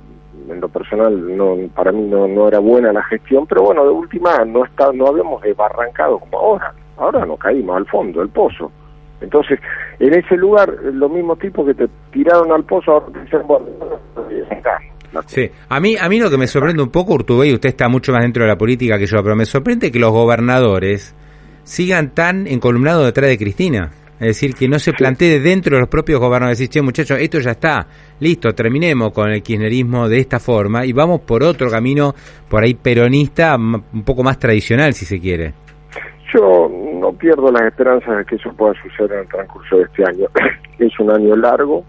en 0.50 0.62
lo 0.62 0.70
personal 0.70 1.36
no 1.36 1.56
para 1.76 1.92
mí 1.92 2.04
no, 2.04 2.28
no 2.28 2.48
era 2.48 2.60
buena 2.60 2.94
la 2.94 3.04
gestión 3.04 3.46
pero 3.48 3.64
bueno 3.64 3.84
de 3.84 3.92
última 3.92 4.44
no 4.46 4.66
está 4.66 4.92
no 4.92 5.08
habíamos 5.08 5.42
barrancado 5.56 6.20
como 6.20 6.38
ahora. 6.38 6.74
Ahora 6.98 7.26
no 7.26 7.38
caímos 7.38 7.78
al 7.78 7.86
fondo 7.86 8.22
del 8.22 8.30
pozo. 8.30 8.72
Entonces 9.22 9.60
en 10.00 10.14
ese 10.14 10.36
lugar 10.36 10.70
los 10.94 11.12
mismos 11.12 11.38
tipos 11.40 11.66
que 11.66 11.74
te 11.74 11.88
tiraron 12.12 12.52
al 12.52 12.64
pozo 12.64 12.92
ahora 12.92 13.08
te 13.14 13.22
dicen 13.22 13.42
bueno 13.46 13.66
Sí, 15.26 15.50
a 15.70 15.80
mí, 15.80 15.96
a 16.00 16.08
mí 16.10 16.20
lo 16.20 16.30
que 16.30 16.38
me 16.38 16.48
sorprende 16.48 16.84
un 16.84 16.90
poco, 16.90 17.14
Urtubey, 17.14 17.54
usted 17.54 17.70
está 17.70 17.88
mucho 17.88 18.12
más 18.12 18.22
dentro 18.22 18.44
de 18.44 18.50
la 18.50 18.58
política 18.58 18.98
que 18.98 19.08
yo, 19.08 19.24
pero 19.24 19.36
me 19.36 19.46
sorprende 19.46 19.92
que 19.92 20.00
los 20.00 20.12
gobernadores 20.12 21.16
sigan 21.64 22.12
tan 22.12 22.48
encolumnados 22.48 23.06
detrás 23.06 23.30
de 23.30 23.38
Cristina. 23.38 23.92
Es 24.20 24.28
decir, 24.28 24.56
que 24.56 24.68
no 24.68 24.80
se 24.80 24.94
plantee 24.94 25.40
dentro 25.40 25.76
de 25.76 25.82
los 25.82 25.90
propios 25.90 26.20
gobernadores, 26.20 26.58
decir, 26.58 26.70
che, 26.70 26.82
muchachos, 26.82 27.20
esto 27.20 27.40
ya 27.40 27.52
está, 27.52 27.88
listo, 28.20 28.54
terminemos 28.54 29.12
con 29.14 29.30
el 29.30 29.44
kirchnerismo 29.44 30.10
de 30.10 30.20
esta 30.20 30.40
forma 30.40 30.86
y 30.86 30.94
vamos 30.94 31.22
por 31.22 31.44
otro 31.44 31.70
camino, 31.70 32.14
por 32.50 32.64
ahí 32.64 32.74
peronista, 32.74 33.56
un 33.56 34.04
poco 34.04 34.24
más 34.24 34.40
tradicional, 34.40 34.94
si 34.94 35.06
se 35.06 35.20
quiere. 35.20 35.54
Yo 36.34 36.70
no 36.96 37.14
pierdo 37.14 37.52
las 37.52 37.62
esperanzas 37.64 38.18
de 38.18 38.26
que 38.26 38.36
eso 38.36 38.52
pueda 38.54 38.74
suceder 38.82 39.14
en 39.14 39.20
el 39.20 39.28
transcurso 39.28 39.78
de 39.78 39.84
este 39.84 40.04
año. 40.04 40.28
es 40.80 41.00
un 41.00 41.12
año 41.12 41.36
largo, 41.36 41.84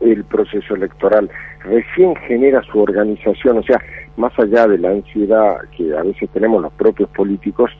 el 0.00 0.24
proceso 0.24 0.74
electoral 0.74 1.30
recién 1.64 2.14
genera 2.16 2.62
su 2.62 2.80
organización, 2.80 3.58
o 3.58 3.62
sea, 3.62 3.80
más 4.16 4.32
allá 4.38 4.66
de 4.66 4.78
la 4.78 4.90
ansiedad 4.90 5.56
que 5.76 5.96
a 5.96 6.02
veces 6.02 6.28
tenemos 6.30 6.62
los 6.62 6.72
propios 6.74 7.08
políticos, 7.10 7.70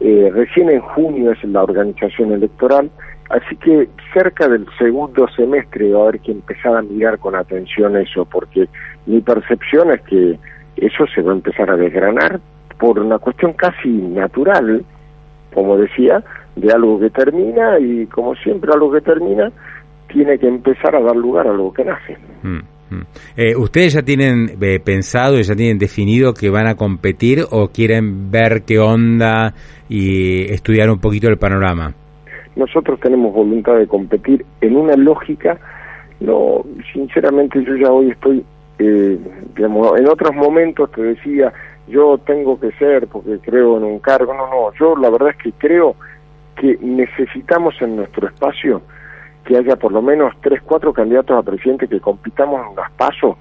eh, 0.00 0.30
recién 0.32 0.70
en 0.70 0.80
junio 0.80 1.32
es 1.32 1.42
la 1.44 1.62
organización 1.62 2.32
electoral, 2.32 2.90
así 3.28 3.56
que 3.56 3.88
cerca 4.12 4.48
del 4.48 4.66
segundo 4.78 5.26
semestre 5.36 5.92
va 5.92 6.00
a 6.00 6.02
haber 6.08 6.20
que 6.20 6.32
empezar 6.32 6.76
a 6.76 6.82
mirar 6.82 7.18
con 7.18 7.34
atención 7.34 7.96
eso, 7.96 8.24
porque 8.24 8.68
mi 9.06 9.20
percepción 9.20 9.90
es 9.92 10.00
que 10.02 10.38
eso 10.76 11.04
se 11.14 11.22
va 11.22 11.32
a 11.32 11.36
empezar 11.36 11.70
a 11.70 11.76
desgranar 11.76 12.40
por 12.78 12.98
una 12.98 13.18
cuestión 13.18 13.52
casi 13.54 13.88
natural, 13.88 14.84
como 15.52 15.76
decía, 15.76 16.22
de 16.56 16.72
algo 16.72 16.98
que 17.00 17.10
termina 17.10 17.78
y 17.78 18.06
como 18.06 18.34
siempre 18.36 18.70
algo 18.72 18.92
que 18.92 19.00
termina 19.00 19.50
tiene 20.12 20.38
que 20.38 20.48
empezar 20.48 20.96
a 20.96 21.00
dar 21.00 21.16
lugar 21.16 21.46
a 21.46 21.50
algo 21.50 21.72
que 21.72 21.84
nace. 21.84 22.16
Mm. 22.42 22.60
Eh, 23.36 23.54
¿Ustedes 23.54 23.92
ya 23.92 24.02
tienen 24.02 24.56
eh, 24.60 24.80
pensado 24.80 25.38
ya 25.38 25.54
tienen 25.54 25.78
definido 25.78 26.32
que 26.32 26.48
van 26.48 26.66
a 26.66 26.74
competir 26.74 27.44
o 27.50 27.68
quieren 27.68 28.30
ver 28.30 28.62
qué 28.66 28.78
onda 28.78 29.52
y 29.90 30.50
estudiar 30.50 30.90
un 30.90 30.98
poquito 30.98 31.28
el 31.28 31.36
panorama? 31.36 31.92
Nosotros 32.58 32.98
tenemos 33.00 33.32
voluntad 33.32 33.76
de 33.76 33.86
competir 33.86 34.44
en 34.60 34.76
una 34.76 34.94
lógica, 34.94 35.58
no, 36.18 36.64
sinceramente 36.92 37.62
yo 37.64 37.76
ya 37.76 37.90
hoy 37.90 38.10
estoy, 38.10 38.44
eh, 38.80 39.16
digamos, 39.54 39.96
en 39.98 40.08
otros 40.08 40.34
momentos 40.34 40.90
te 40.90 41.02
decía, 41.02 41.52
yo 41.86 42.18
tengo 42.18 42.58
que 42.58 42.72
ser 42.72 43.06
porque 43.06 43.38
creo 43.38 43.76
en 43.76 43.84
un 43.84 44.00
cargo, 44.00 44.34
no, 44.34 44.50
no, 44.50 44.72
yo 44.78 44.96
la 44.96 45.08
verdad 45.08 45.30
es 45.30 45.36
que 45.36 45.52
creo 45.52 45.94
que 46.56 46.76
necesitamos 46.82 47.80
en 47.80 47.94
nuestro 47.94 48.26
espacio 48.26 48.82
que 49.44 49.56
haya 49.56 49.76
por 49.76 49.92
lo 49.92 50.02
menos 50.02 50.34
tres, 50.40 50.60
cuatro 50.62 50.92
candidatos 50.92 51.38
a 51.38 51.42
presidente 51.42 51.86
que 51.86 52.00
compitamos 52.00 52.60
en 52.68 52.74
las 52.74 52.90
pasos 52.90 53.36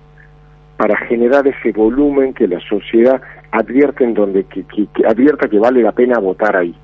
para 0.78 0.96
generar 1.08 1.48
ese 1.48 1.72
volumen 1.72 2.36
que 2.36 2.48
la 2.48 2.60
sociedad 2.60 3.20
advierte 3.50 4.04
en 4.04 4.14
donde 4.14 4.44
que, 4.44 4.64
advierta 5.08 5.50
que 5.50 5.58
vale 5.58 5.82
la 5.82 5.92
pena 5.92 6.20
votar 6.20 6.56
ahí. 6.56 6.76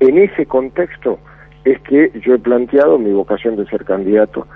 En 0.00 0.16
ese 0.16 0.46
contexto 0.46 1.18
es 1.64 1.80
que 1.82 2.12
yo 2.24 2.34
he 2.34 2.38
planteado 2.38 2.98
mi 2.98 3.12
vocación 3.12 3.56
de 3.56 3.66
ser 3.66 3.84
candidato. 3.84 4.46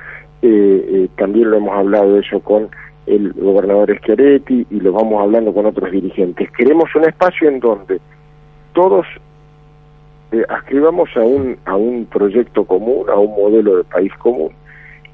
Eh, 0.42 0.48
eh, 0.88 1.08
también 1.16 1.50
lo 1.50 1.58
hemos 1.58 1.76
hablado 1.76 2.14
de 2.14 2.20
eso 2.20 2.40
con 2.40 2.68
el 3.06 3.32
gobernador 3.32 3.96
Schiaretti 3.98 4.66
y 4.70 4.80
lo 4.80 4.92
vamos 4.92 5.22
hablando 5.22 5.54
con 5.54 5.66
otros 5.66 5.90
dirigentes. 5.90 6.50
Queremos 6.52 6.94
un 6.94 7.04
espacio 7.04 7.48
en 7.48 7.60
donde 7.60 8.00
todos 8.72 9.06
eh, 10.32 10.42
ascribamos 10.48 11.08
a 11.16 11.20
un, 11.20 11.56
a 11.64 11.76
un 11.76 12.06
proyecto 12.06 12.64
común, 12.64 13.08
a 13.08 13.14
un 13.14 13.30
modelo 13.36 13.76
de 13.76 13.84
país 13.84 14.12
común, 14.18 14.50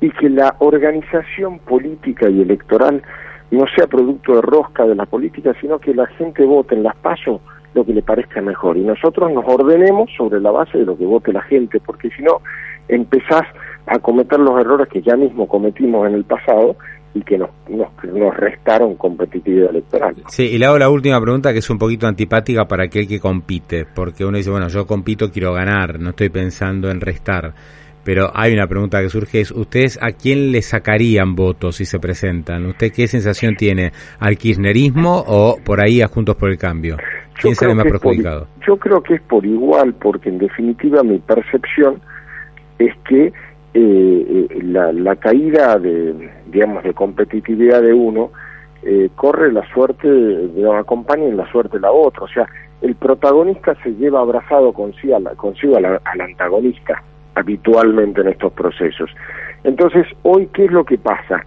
y 0.01 0.11
que 0.11 0.31
la 0.31 0.57
organización 0.59 1.59
política 1.59 2.29
y 2.31 2.41
electoral 2.41 3.03
no 3.51 3.67
sea 3.77 3.87
producto 3.87 4.37
de 4.37 4.43
rosca 4.43 4.87
de 4.87 4.95
la 4.95 5.05
política, 5.05 5.55
sino 5.61 5.79
que 5.79 5.95
la 5.95 6.07
gente 6.07 6.45
vote 6.45 6.75
en 6.75 6.83
las 6.83 6.97
pasos 6.97 7.43
lo 7.75 7.85
que 7.85 7.93
le 7.93 8.03
parezca 8.03 8.41
mejor 8.41 8.77
y 8.77 8.83
nosotros 8.83 9.33
nos 9.33 9.45
ordenemos 9.47 10.11
sobre 10.17 10.41
la 10.41 10.51
base 10.51 10.79
de 10.79 10.85
lo 10.85 10.97
que 10.97 11.07
vote 11.07 11.33
la 11.33 11.43
gente, 11.43 11.81
porque 11.81 12.11
si 12.11 12.23
no 12.23 12.41
empezás 12.89 13.43
a 13.87 13.99
cometer 13.99 14.39
los 14.39 14.61
errores 14.61 14.89
que 14.89 15.03
ya 15.03 15.17
mismo 15.17 15.49
cometimos 15.49 16.07
en 16.09 16.15
el 16.15 16.25
pasado 16.25 16.77
y 17.15 17.23
que 17.23 17.37
nos, 17.37 17.51
nos, 17.69 17.89
nos, 18.05 18.37
restaron 18.37 18.97
competitividad 18.97 19.71
electoral. 19.71 20.15
Sí, 20.29 20.45
y 20.45 20.59
le 20.59 20.67
hago 20.67 20.79
la 20.79 20.89
última 20.89 21.21
pregunta 21.21 21.53
que 21.53 21.59
es 21.59 21.71
un 21.71 21.79
poquito 21.79 22.07
antipática 22.07 22.67
para 22.67 22.85
aquel 22.85 23.07
que 23.07 23.21
compite, 23.21 23.85
porque 23.95 24.25
uno 24.25 24.39
dice, 24.39 24.51
bueno, 24.51 24.69
yo 24.69 24.87
compito, 24.87 25.31
quiero 25.31 25.53
ganar, 25.53 26.01
no 26.01 26.11
estoy 26.11 26.31
pensando 26.31 26.91
en 26.91 27.01
restar. 27.01 27.53
Pero 28.05 28.33
hay 28.35 28.53
una 28.53 28.67
pregunta 28.67 29.01
que 29.01 29.09
surge, 29.09 29.41
es 29.41 29.53
¿ustedes 29.53 29.99
a 30.03 30.11
quién 30.11 30.51
le 30.51 30.63
sacarían 30.63 31.37
votos 31.37 31.77
si 31.77 31.85
se 31.85 32.01
presentan? 32.01 32.67
¿Usted 32.67 32.91
qué 32.93 33.07
sensación 33.07 33.55
tiene? 33.55 33.93
¿Al 34.19 34.37
kirchnerismo 34.37 35.23
o 35.25 35.59
por 35.65 35.81
ahí 35.81 36.03
a 36.03 36.09
Juntos 36.09 36.35
por 36.35 36.51
el 36.51 36.59
Cambio? 36.59 36.97
¿Quién 37.43 37.55
sale 37.55 37.75
más 37.75 37.85
perjudicado? 37.85 38.47
yo 38.67 38.77
creo 38.77 39.03
que 39.03 39.15
es 39.15 39.23
por 39.23 39.45
igual, 39.45 39.95
porque 39.95 40.29
en 40.29 40.39
definitiva 40.39 41.03
mi 41.03 41.19
percepción 41.19 42.01
es 42.79 42.95
que 43.09 43.33
eh, 43.75 44.49
la, 44.63 44.93
la, 44.93 45.17
caída 45.17 45.79
de, 45.79 46.31
digamos, 46.47 46.85
de 46.85 46.93
competitividad 46.93 47.83
de 47.83 47.93
uno 47.93 48.31
eh, 48.83 49.09
corre 49.15 49.53
la 49.53 49.67
suerte, 49.73 50.09
de 50.09 50.77
acompaña 50.77 51.25
en 51.25 51.37
la 51.37 51.51
suerte 51.51 51.79
de 51.79 51.83
la 51.83 51.93
otra. 51.93 52.25
O 52.25 52.29
sea, 52.29 52.47
el 52.83 52.95
protagonista 52.97 53.75
se 53.83 53.91
lleva 53.95 54.21
abrazado 54.21 54.73
consigo, 54.73 55.19
consigo 55.37 55.77
al, 55.77 55.87
al 55.87 56.21
antagonista 56.21 57.03
habitualmente 57.35 58.21
en 58.21 58.29
estos 58.29 58.53
procesos. 58.53 59.11
Entonces, 59.65 60.07
hoy, 60.23 60.49
¿qué 60.53 60.67
es 60.67 60.71
lo 60.73 60.85
que 60.85 60.99
pasa? 60.99 61.47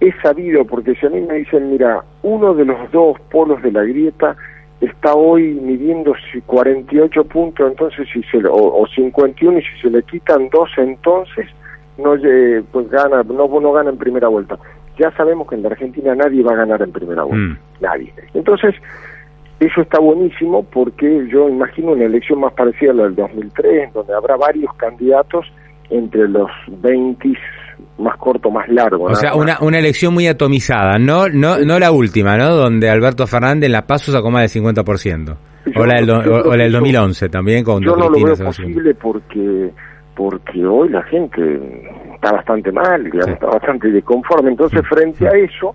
Es 0.00 0.14
sabido, 0.22 0.64
porque 0.64 0.94
si 0.96 1.06
a 1.06 1.10
mí 1.10 1.20
me 1.20 1.34
dicen, 1.34 1.70
mira, 1.70 2.02
uno 2.22 2.54
de 2.54 2.64
los 2.64 2.90
dos 2.90 3.18
polos 3.30 3.62
de 3.62 3.72
la 3.72 3.84
grieta 3.84 4.36
está 4.82 5.14
hoy 5.14 5.54
midiendo 5.54 6.12
48 6.46 7.24
puntos, 7.24 7.70
entonces 7.70 8.08
si 8.12 8.22
se 8.24 8.42
o, 8.48 8.84
51 8.94 9.58
y 9.58 9.62
si 9.62 9.80
se 9.80 9.90
le 9.90 10.02
quitan 10.02 10.48
dos 10.50 10.68
entonces 10.76 11.46
no 11.98 12.14
pues 12.72 12.90
gana 12.90 13.22
no 13.22 13.60
no 13.60 13.72
gana 13.72 13.90
en 13.90 13.96
primera 13.96 14.28
vuelta. 14.28 14.58
Ya 14.98 15.10
sabemos 15.12 15.48
que 15.48 15.54
en 15.54 15.62
la 15.62 15.68
Argentina 15.68 16.14
nadie 16.14 16.42
va 16.42 16.52
a 16.52 16.56
ganar 16.56 16.82
en 16.82 16.92
primera 16.92 17.22
vuelta, 17.22 17.54
mm. 17.54 17.58
nadie. 17.80 18.12
Entonces 18.34 18.74
eso 19.60 19.80
está 19.80 20.00
buenísimo 20.00 20.64
porque 20.64 21.28
yo 21.28 21.48
imagino 21.48 21.92
una 21.92 22.04
elección 22.04 22.40
más 22.40 22.52
parecida 22.52 22.90
a 22.90 22.94
la 22.94 23.02
del 23.04 23.14
2003, 23.14 23.92
donde 23.92 24.14
habrá 24.14 24.36
varios 24.36 24.74
candidatos 24.74 25.46
entre 25.92 26.28
los 26.28 26.50
20 26.68 27.32
más 27.98 28.16
corto, 28.16 28.50
más 28.50 28.68
largo. 28.68 29.04
O 29.04 29.14
sea, 29.14 29.34
una, 29.34 29.58
una 29.60 29.78
elección 29.78 30.14
muy 30.14 30.26
atomizada, 30.26 30.98
no 30.98 31.28
no 31.28 31.58
no 31.58 31.78
la 31.78 31.92
última, 31.92 32.36
¿no? 32.36 32.54
Donde 32.54 32.90
Alberto 32.90 33.26
Fernández 33.26 33.66
en 33.66 33.72
la 33.72 33.86
PASO 33.86 34.12
sacó 34.12 34.30
más 34.30 34.52
del 34.52 34.62
50%. 34.62 35.36
o, 35.76 35.86
la 35.86 35.94
del, 35.94 36.10
o, 36.10 36.56
la 36.56 36.64
del 36.64 36.72
2011 36.72 37.28
también 37.28 37.64
con 37.64 37.82
Yo 37.82 37.96
no 37.96 38.08
lo 38.08 38.24
veo 38.24 38.36
posible 38.36 38.94
porque 38.94 39.70
porque 40.14 40.64
hoy 40.66 40.90
la 40.90 41.02
gente 41.04 41.60
está 42.14 42.32
bastante 42.32 42.70
mal, 42.70 43.04
digamos, 43.04 43.34
está 43.34 43.46
bastante 43.46 43.90
desconforme. 43.90 44.50
Entonces, 44.50 44.82
frente 44.86 45.26
a 45.26 45.30
eso, 45.30 45.74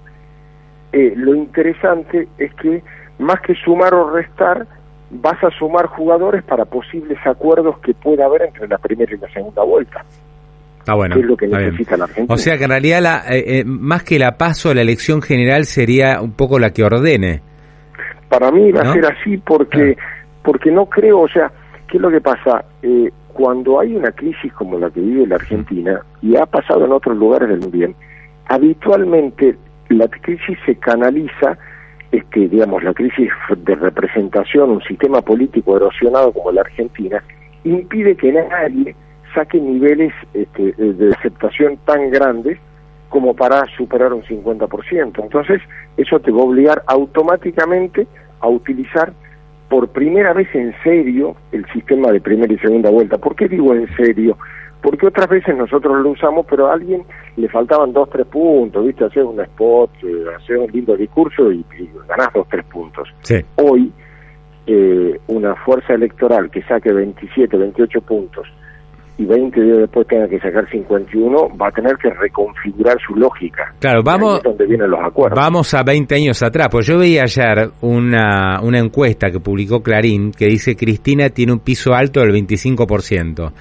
eh, 0.92 1.14
lo 1.16 1.34
interesante 1.36 2.28
es 2.38 2.54
que 2.56 2.84
más 3.20 3.42
que 3.42 3.56
sumar 3.56 3.94
o 3.94 4.12
restar, 4.12 4.68
vas 5.10 5.42
a 5.44 5.50
sumar 5.52 5.88
jugadores 5.88 6.44
para 6.44 6.66
posibles 6.66 7.18
acuerdos 7.26 7.80
que 7.80 7.94
pueda 7.94 8.26
haber 8.26 8.44
entre 8.44 8.68
la 8.68 8.78
primera 8.78 9.14
y 9.14 9.18
la 9.18 9.30
segunda 9.30 9.64
vuelta. 9.64 10.04
Está 10.80 10.94
bueno. 10.96 11.16
es 11.18 11.26
lo 11.26 11.36
que 11.36 11.48
necesita 11.48 11.98
la 11.98 12.06
Argentina. 12.06 12.34
O 12.34 12.38
sea 12.38 12.58
que 12.58 12.64
en 12.64 12.70
realidad, 12.70 13.02
la, 13.02 13.24
eh, 13.30 13.60
eh, 13.60 13.64
más 13.66 14.04
que 14.04 14.20
la 14.20 14.38
paso, 14.38 14.74
la 14.74 14.82
elección 14.82 15.22
general 15.22 15.66
sería 15.66 16.22
un 16.22 16.32
poco 16.32 16.60
la 16.60 16.72
que 16.72 16.84
ordene. 16.84 17.42
Para 18.30 18.52
mí 18.52 18.72
va 18.72 18.82
a 18.82 18.94
ser 18.94 19.06
así 19.06 19.38
porque, 19.38 19.98
porque 20.44 20.72
no 20.72 20.86
creo, 20.86 21.22
o 21.22 21.28
sea, 21.28 21.52
¿qué 21.88 21.98
es 21.98 22.02
lo 22.02 22.10
que 22.10 22.22
pasa? 22.22 22.64
Eh, 22.82 23.12
cuando 23.28 23.80
hay 23.80 23.96
una 23.96 24.12
crisis 24.12 24.52
como 24.54 24.80
la 24.80 24.90
que 24.90 25.00
vive 25.00 25.28
la 25.28 25.36
Argentina, 25.36 26.02
y 26.22 26.36
ha 26.36 26.46
pasado 26.46 26.86
en 26.86 26.92
otros 26.92 27.16
lugares 27.18 27.50
del 27.50 27.60
mundo, 27.60 27.94
habitualmente 28.48 29.58
la 29.90 30.08
crisis 30.08 30.58
se 30.66 30.76
canaliza 30.76 31.58
este, 32.12 32.48
digamos, 32.48 32.84
la 32.84 32.94
crisis 32.94 33.30
de 33.58 33.76
representación, 33.76 34.70
un 34.70 34.82
sistema 34.84 35.22
político 35.22 35.76
erosionado 35.76 36.32
como 36.32 36.52
la 36.52 36.62
Argentina, 36.62 37.24
impide 37.64 38.16
que 38.16 38.32
nadie 38.32 38.96
saque 39.34 39.60
niveles 39.60 40.14
este, 40.34 40.72
de 40.74 41.14
aceptación 41.14 41.78
tan 41.86 42.10
grandes 42.10 42.58
como 43.10 43.36
para 43.36 43.66
superar 43.78 44.14
un 44.14 44.24
50%. 44.24 45.24
Entonces, 45.24 45.62
eso 45.98 46.20
te 46.20 46.32
va 46.32 46.40
a 46.40 46.46
obligar 46.46 46.84
automáticamente 46.88 48.08
a 48.40 48.48
utilizar 48.48 49.14
por 49.70 49.90
primera 49.90 50.34
vez 50.34 50.48
en 50.54 50.74
serio 50.84 51.36
el 51.52 51.66
sistema 51.74 52.12
de 52.12 52.22
primera 52.22 52.52
y 52.54 52.58
segunda 52.60 52.90
vuelta. 52.90 53.18
¿Por 53.18 53.36
qué 53.36 53.48
digo 53.48 53.74
en 53.74 53.88
serio? 53.96 54.38
Porque 54.90 55.08
otras 55.08 55.28
veces 55.28 55.54
nosotros 55.58 56.02
lo 56.02 56.12
usamos, 56.12 56.46
pero 56.50 56.68
a 56.68 56.74
alguien 56.74 57.04
le 57.36 57.50
faltaban 57.50 57.92
dos, 57.92 58.10
tres 58.10 58.26
puntos, 58.26 58.86
¿viste? 58.86 59.04
Hacer 59.04 59.26
un 59.26 59.38
spot, 59.42 59.92
eh, 60.02 60.24
hacer 60.34 60.60
un 60.60 60.72
lindo 60.72 60.96
discurso 60.96 61.52
y, 61.52 61.66
ganás 62.08 62.30
dos, 62.34 62.48
tres 62.50 62.64
puntos. 62.68 63.06
Hoy, 63.58 63.92
eh, 64.66 65.20
una 65.28 65.56
fuerza 65.56 65.94
electoral 65.94 66.50
que 66.50 66.62
saque 66.62 66.94
27, 66.94 67.58
28 67.58 68.00
puntos 68.00 68.48
y 69.18 69.26
20 69.26 69.62
días 69.62 69.78
después 69.80 70.08
tenga 70.08 70.30
que 70.30 70.40
sacar 70.40 70.70
51, 70.70 71.58
va 71.62 71.68
a 71.68 71.72
tener 71.72 71.98
que 71.98 72.10
reconfigurar 72.10 72.96
su 73.06 73.14
lógica. 73.16 73.74
Claro, 73.80 74.04
vamos, 74.06 74.42
donde 74.42 74.66
vienen 74.68 74.90
los 74.90 75.02
acuerdos. 75.04 75.38
vamos 75.38 75.74
a 75.74 75.84
20 75.84 76.16
años 76.16 76.42
atrás. 76.44 76.70
Pues 76.72 76.88
yo 76.88 76.98
veía 76.98 77.24
ayer 77.24 77.72
una, 77.82 78.62
una 78.62 78.80
encuesta 78.80 79.32
que 79.32 79.42
publicó 79.42 79.84
Clarín 79.84 80.32
que 80.32 80.46
dice 80.46 80.78
Cristina 80.78 81.30
tiene 81.30 81.52
un 81.52 81.60
piso 81.60 81.94
alto 81.94 82.22
del 82.22 82.32
25%, 82.32 83.52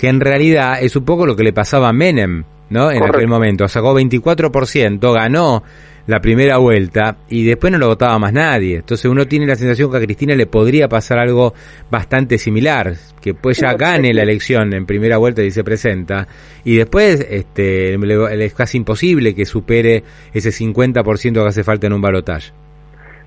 que 0.00 0.08
en 0.08 0.18
realidad 0.18 0.82
es 0.82 0.96
un 0.96 1.04
poco 1.04 1.26
lo 1.26 1.36
que 1.36 1.42
le 1.42 1.52
pasaba 1.52 1.90
a 1.90 1.92
Menem, 1.92 2.44
¿no? 2.70 2.90
En 2.90 3.02
aquel 3.02 3.28
momento. 3.28 3.68
Sacó 3.68 3.94
24%, 3.94 5.12
ganó 5.12 5.62
la 6.06 6.20
primera 6.20 6.56
vuelta 6.56 7.18
y 7.28 7.44
después 7.44 7.70
no 7.70 7.78
lo 7.78 7.88
votaba 7.88 8.18
más 8.18 8.32
nadie. 8.32 8.76
Entonces 8.76 9.04
uno 9.10 9.26
tiene 9.26 9.46
la 9.46 9.56
sensación 9.56 9.90
que 9.90 9.98
a 9.98 10.00
Cristina 10.00 10.34
le 10.34 10.46
podría 10.46 10.88
pasar 10.88 11.18
algo 11.18 11.52
bastante 11.90 12.38
similar, 12.38 12.94
que 13.20 13.34
pues 13.34 13.58
ya 13.58 13.74
gane 13.74 14.14
la 14.14 14.22
elección 14.22 14.72
en 14.72 14.86
primera 14.86 15.18
vuelta 15.18 15.42
y 15.42 15.50
se 15.50 15.62
presenta 15.62 16.26
y 16.64 16.76
después 16.76 17.20
este 17.28 17.94
es 17.94 18.54
casi 18.54 18.78
imposible 18.78 19.34
que 19.34 19.44
supere 19.44 20.02
ese 20.32 20.48
50% 20.48 21.32
que 21.34 21.40
hace 21.46 21.62
falta 21.62 21.88
en 21.88 21.92
un 21.92 22.00
balotaje. 22.00 22.52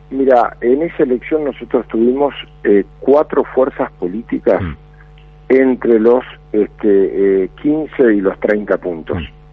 Mira, 0.10 0.58
en 0.60 0.82
esa 0.82 1.04
elección 1.04 1.44
nosotros 1.44 1.88
tuvimos 1.88 2.34
eh, 2.64 2.84
cuatro 3.00 3.44
fuerzas 3.54 3.92
políticas 3.94 4.60
mm. 4.60 4.83
Entre 5.50 6.00
los 6.00 6.24
este, 6.52 7.50
15 7.62 8.04
eh, 8.04 8.14
y 8.16 8.22
los 8.22 8.40
30 8.40 8.78
puntos. 8.78 9.18
Mm. 9.18 9.44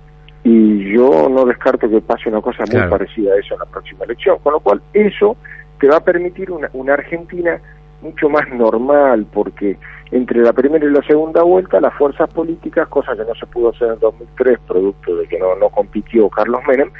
Y 0.43 0.95
yo 0.95 1.29
no 1.29 1.45
descarto 1.45 1.89
que 1.89 2.01
pase 2.01 2.29
una 2.29 2.41
cosa 2.41 2.65
muy 2.71 2.89
parecida 2.89 3.35
a 3.35 3.39
eso 3.39 3.55
en 3.55 3.61
la 3.61 3.67
próxima 3.67 4.05
elección, 4.05 4.39
con 4.43 4.55
lo 4.55 4.61
cual 4.61 4.81
eso 4.95 5.37
te 5.79 5.89
va 5.89 5.99
a 5.99 6.05
permitir 6.05 6.51
una, 6.51 6.69
una 6.73 6.95
Argentina 6.95 7.61
mucho 8.01 8.31
más 8.31 8.49
normal, 8.49 9.27
porque 9.33 9.77
entre 10.11 10.41
la 10.41 10.53
primera 10.53 10.85
y 10.85 10.91
la 10.91 11.03
segunda 11.03 11.43
vuelta 11.43 11.81
las 11.81 11.95
fuerzas 11.95 12.29
políticas, 12.33 12.89
cosa 12.89 13.13
que 13.15 13.25
no 13.25 13.35
se 13.35 13.47
pudo 13.47 13.71
hacer 13.71 13.89
en 13.93 13.99
2003, 14.01 14.59
producto 14.67 15.17
de 15.17 15.27
que 15.27 15.39
no, 15.39 15.55
no 15.57 15.69
compitió 15.69 16.29
Carlos 16.31 16.61
Menem, 16.67 16.91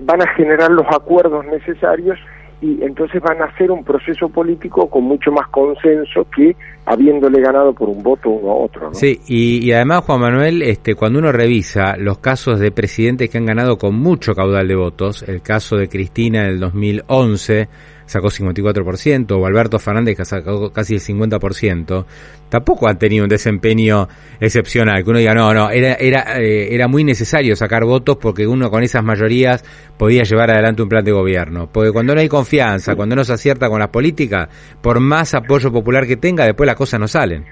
van 0.00 0.22
a 0.22 0.34
generar 0.34 0.70
los 0.70 0.86
acuerdos 0.88 1.44
necesarios 1.46 2.18
y 2.64 2.82
entonces 2.82 3.20
van 3.20 3.42
a 3.42 3.44
hacer 3.44 3.70
un 3.70 3.84
proceso 3.84 4.30
político 4.30 4.88
con 4.88 5.04
mucho 5.04 5.30
más 5.30 5.48
consenso 5.48 6.26
que 6.34 6.56
habiéndole 6.86 7.42
ganado 7.42 7.74
por 7.74 7.90
un 7.90 8.02
voto 8.02 8.30
uno 8.30 8.52
a 8.52 8.54
otro. 8.54 8.94
Sí, 8.94 9.20
y, 9.26 9.66
y, 9.66 9.72
además, 9.72 10.04
Juan 10.04 10.20
Manuel, 10.20 10.62
este, 10.62 10.94
cuando 10.94 11.18
uno 11.18 11.30
revisa 11.30 11.96
los 11.98 12.18
casos 12.18 12.58
de 12.58 12.72
presidentes 12.72 13.28
que 13.28 13.36
han 13.36 13.44
ganado 13.44 13.76
con 13.76 13.96
mucho 13.96 14.34
caudal 14.34 14.66
de 14.66 14.76
votos, 14.76 15.22
el 15.28 15.42
caso 15.42 15.76
de 15.76 15.88
Cristina 15.88 16.44
en 16.44 16.52
el 16.52 16.60
2011, 16.60 17.68
sacó 18.06 18.28
54%, 18.28 19.32
o 19.32 19.46
Alberto 19.46 19.78
Fernández 19.78 20.16
que 20.16 20.24
sacó 20.24 20.70
casi 20.72 20.94
el 20.94 21.00
50%, 21.00 22.04
tampoco 22.48 22.88
han 22.88 22.98
tenido 22.98 23.24
un 23.24 23.28
desempeño 23.28 24.08
excepcional, 24.40 25.02
que 25.04 25.10
uno 25.10 25.18
diga, 25.18 25.34
no, 25.34 25.52
no, 25.52 25.70
era, 25.70 25.94
era, 25.94 26.40
eh, 26.40 26.74
era 26.74 26.88
muy 26.88 27.04
necesario 27.04 27.56
sacar 27.56 27.84
votos 27.84 28.16
porque 28.16 28.46
uno 28.46 28.70
con 28.70 28.82
esas 28.82 29.02
mayorías 29.04 29.64
podía 29.98 30.22
llevar 30.22 30.50
adelante 30.50 30.82
un 30.82 30.88
plan 30.88 31.04
de 31.04 31.12
gobierno. 31.12 31.68
Porque 31.72 31.92
cuando 31.92 32.14
no 32.14 32.20
hay 32.20 32.28
confianza, 32.28 32.94
cuando 32.94 33.16
no 33.16 33.24
se 33.24 33.32
acierta 33.32 33.68
con 33.68 33.80
las 33.80 33.88
políticas, 33.88 34.48
por 34.80 35.00
más 35.00 35.34
apoyo 35.34 35.72
popular 35.72 36.06
que 36.06 36.16
tenga, 36.16 36.44
después 36.44 36.66
las 36.66 36.76
cosas 36.76 37.00
no 37.00 37.08
salen. 37.08 37.44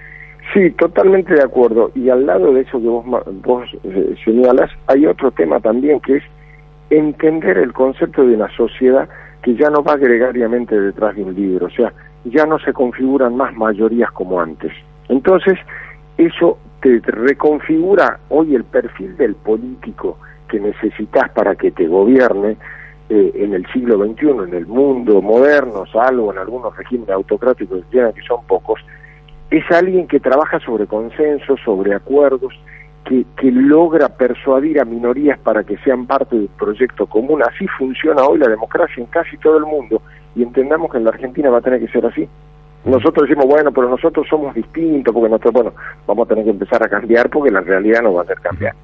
Sí, 0.52 0.70
totalmente 0.72 1.34
de 1.34 1.42
acuerdo. 1.42 1.90
Y 1.94 2.10
al 2.10 2.26
lado 2.26 2.52
de 2.52 2.60
eso 2.60 2.78
que 2.78 2.88
vos, 2.88 3.04
vos 3.42 3.68
eh, 3.84 4.14
señalas, 4.24 4.70
hay 4.86 5.06
otro 5.06 5.30
tema 5.30 5.60
también 5.60 5.98
que 6.00 6.16
es 6.16 6.22
entender 6.90 7.56
el 7.56 7.72
concepto 7.72 8.26
de 8.26 8.34
una 8.34 8.54
sociedad 8.54 9.08
que 9.42 9.54
ya 9.54 9.70
no 9.70 9.82
va 9.82 9.96
gregariamente 9.96 10.78
detrás 10.80 11.16
de 11.16 11.24
un 11.24 11.34
libro, 11.34 11.66
o 11.66 11.70
sea, 11.70 11.92
ya 12.24 12.46
no 12.46 12.58
se 12.60 12.72
configuran 12.72 13.36
más 13.36 13.54
mayorías 13.54 14.10
como 14.12 14.40
antes. 14.40 14.72
Entonces, 15.08 15.58
eso 16.16 16.58
te 16.80 17.00
reconfigura 17.04 18.20
hoy 18.28 18.54
el 18.54 18.64
perfil 18.64 19.16
del 19.16 19.34
político 19.34 20.18
que 20.48 20.60
necesitas 20.60 21.30
para 21.30 21.54
que 21.56 21.70
te 21.70 21.86
gobierne 21.86 22.56
eh, 23.08 23.32
en 23.34 23.54
el 23.54 23.66
siglo 23.72 24.04
XXI, 24.04 24.28
en 24.48 24.54
el 24.54 24.66
mundo 24.66 25.20
moderno, 25.20 25.84
salvo 25.92 26.32
en 26.32 26.38
algunos 26.38 26.76
regímenes 26.76 27.10
autocráticos 27.10 27.84
que 27.90 28.22
son 28.26 28.44
pocos, 28.46 28.80
es 29.50 29.70
alguien 29.70 30.06
que 30.06 30.18
trabaja 30.18 30.58
sobre 30.60 30.86
consensos, 30.86 31.60
sobre 31.64 31.94
acuerdos, 31.94 32.54
que, 33.12 33.26
que, 33.36 33.50
logra 33.50 34.08
persuadir 34.08 34.80
a 34.80 34.84
minorías 34.84 35.38
para 35.38 35.64
que 35.64 35.76
sean 35.78 36.06
parte 36.06 36.36
del 36.36 36.48
proyecto 36.48 37.06
común. 37.06 37.42
Así 37.42 37.66
funciona 37.78 38.22
hoy 38.24 38.38
la 38.38 38.48
democracia 38.48 39.02
en 39.02 39.06
casi 39.06 39.36
todo 39.36 39.58
el 39.58 39.66
mundo 39.66 40.00
y 40.34 40.42
entendamos 40.42 40.90
que 40.90 40.96
en 40.96 41.04
la 41.04 41.10
Argentina 41.10 41.50
va 41.50 41.58
a 41.58 41.60
tener 41.60 41.80
que 41.80 41.88
ser 41.88 42.06
así. 42.06 42.26
Nosotros 42.86 43.28
decimos, 43.28 43.46
bueno, 43.46 43.70
pero 43.70 43.88
nosotros 43.88 44.26
somos 44.28 44.54
distintos, 44.54 45.12
porque 45.14 45.28
nosotros, 45.28 45.52
bueno, 45.52 45.72
vamos 46.06 46.26
a 46.26 46.28
tener 46.30 46.44
que 46.44 46.50
empezar 46.50 46.82
a 46.82 46.88
cambiar 46.88 47.28
porque 47.28 47.50
la 47.50 47.60
realidad 47.60 48.00
no 48.02 48.14
va 48.14 48.22
a 48.22 48.24
hacer 48.24 48.40
cambiar. 48.40 48.74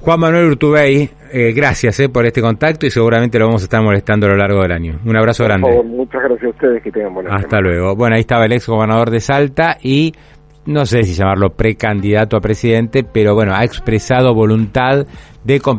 Juan 0.00 0.20
Manuel 0.20 0.50
Urtubey, 0.50 1.10
eh, 1.32 1.52
gracias 1.52 1.98
eh, 2.00 2.08
por 2.08 2.26
este 2.26 2.40
contacto 2.40 2.86
y 2.86 2.90
seguramente 2.90 3.38
lo 3.38 3.46
vamos 3.46 3.62
a 3.62 3.64
estar 3.64 3.82
molestando 3.82 4.26
a 4.26 4.30
lo 4.30 4.36
largo 4.36 4.62
del 4.62 4.72
año. 4.72 4.98
Un 5.04 5.16
abrazo 5.16 5.44
por 5.44 5.50
grande. 5.50 5.68
Favor, 5.68 5.84
muchas 5.86 6.22
gracias 6.22 6.44
a 6.44 6.48
ustedes, 6.48 6.82
que 6.82 6.90
tengan 6.90 7.14
buenas 7.14 7.32
Hasta 7.32 7.60
luego. 7.60 7.96
Bueno, 7.96 8.16
ahí 8.16 8.20
estaba 8.20 8.44
el 8.44 8.52
ex 8.52 8.68
gobernador 8.68 9.10
de 9.10 9.20
Salta 9.20 9.76
y 9.82 10.12
no 10.68 10.84
sé 10.84 11.02
si 11.02 11.14
llamarlo 11.14 11.54
precandidato 11.54 12.36
a 12.36 12.40
presidente, 12.40 13.02
pero 13.02 13.34
bueno, 13.34 13.54
ha 13.54 13.64
expresado 13.64 14.34
voluntad 14.34 15.06
de 15.42 15.60
competir 15.60 15.78